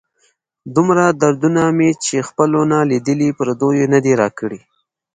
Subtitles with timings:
[0.75, 4.59] دومره دردونه مې چې خپلو نه لیدلي، پردیو نه دي را کړي.